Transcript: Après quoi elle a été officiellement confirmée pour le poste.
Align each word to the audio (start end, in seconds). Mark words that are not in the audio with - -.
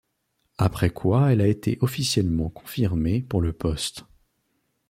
Après 0.57 0.89
quoi 0.89 1.31
elle 1.31 1.41
a 1.41 1.47
été 1.47 1.77
officiellement 1.81 2.49
confirmée 2.49 3.21
pour 3.21 3.39
le 3.39 3.53
poste. 3.53 4.05